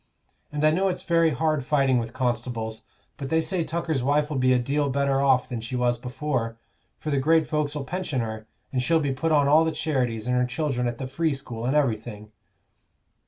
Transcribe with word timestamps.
And 0.51 0.65
I 0.65 0.71
know 0.71 0.87
it's 0.87 1.03
very 1.03 1.29
hard 1.29 1.63
fighting 1.63 1.99
with 1.99 2.11
constables; 2.11 2.85
but 3.17 3.29
they 3.29 3.39
say 3.39 3.63
Tucker's 3.63 4.01
wife'll 4.01 4.35
be 4.39 4.51
a 4.51 4.57
deal 4.57 4.89
better 4.89 5.21
off 5.21 5.47
than 5.47 5.61
she 5.61 5.75
was 5.75 5.99
before, 5.99 6.57
for 6.97 7.11
the 7.11 7.19
great 7.19 7.45
folks'll 7.45 7.83
pension 7.85 8.19
her, 8.21 8.47
and 8.73 8.81
she'll 8.81 8.99
be 8.99 9.13
put 9.13 9.31
on 9.31 9.47
all 9.47 9.63
the 9.63 9.71
charities, 9.71 10.25
and 10.25 10.35
her 10.35 10.45
children 10.47 10.87
at 10.87 10.97
the 10.97 11.05
Free 11.05 11.35
School, 11.35 11.67
and 11.67 11.75
everything. 11.75 12.31